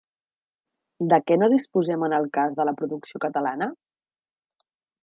De 1.13 1.19
què 1.27 1.37
no 1.41 1.49
disposem 1.53 2.07
en 2.09 2.17
el 2.21 2.27
cas 2.39 2.59
de 2.63 2.67
la 2.71 2.75
producció 2.81 3.25
catalana? 3.29 3.71